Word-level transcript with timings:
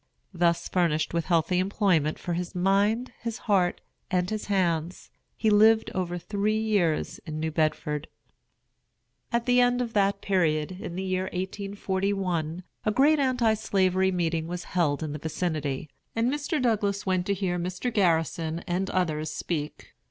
Thus 0.33 0.67
furnished 0.67 1.13
with 1.13 1.25
healthy 1.25 1.59
employment 1.59 2.17
for 2.17 2.33
his 2.33 2.55
mind, 2.55 3.11
his 3.21 3.37
heart, 3.45 3.81
and 4.09 4.27
his 4.31 4.45
hands, 4.45 5.11
he 5.37 5.51
lived 5.51 5.91
over 5.93 6.17
three 6.17 6.57
years 6.57 7.19
in 7.27 7.39
New 7.39 7.51
Bedford. 7.51 8.07
At 9.31 9.45
the 9.45 9.61
end 9.61 9.79
of 9.79 9.93
that 9.93 10.19
period, 10.19 10.71
in 10.81 10.95
the 10.95 11.03
year 11.03 11.25
1841, 11.25 12.63
a 12.83 12.91
great 12.91 13.19
Anti 13.19 13.53
Slavery 13.53 14.11
meeting 14.11 14.47
was 14.47 14.63
held 14.63 15.03
in 15.03 15.13
the 15.13 15.19
vicinity, 15.19 15.87
and 16.15 16.31
Mr. 16.33 16.59
Douglass 16.59 17.05
went 17.05 17.27
to 17.27 17.35
hear 17.35 17.59
Mr. 17.59 17.93
Garrison 17.93 18.63
and 18.65 18.89
others 18.89 19.29
speak. 19.31 19.93